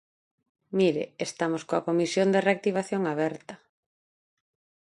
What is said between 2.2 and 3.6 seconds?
de Reactivación aberta.